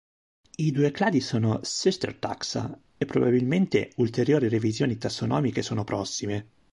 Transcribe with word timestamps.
I 0.55 0.71
due 0.71 0.89
cladi 0.89 1.19
sono 1.19 1.59
"sister 1.61 2.15
taxa", 2.15 2.75
e 2.97 3.05
probabilmente 3.05 3.91
ulteriori 3.97 4.49
revisioni 4.49 4.97
tassonomiche 4.97 5.61
sono 5.61 5.83
prossime. 5.83 6.47